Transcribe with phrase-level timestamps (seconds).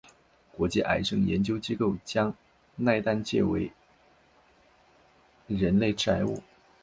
[0.53, 2.33] 国际癌症研究机构将
[2.79, 3.71] 萘氮芥列为
[5.45, 6.41] 人类致癌物。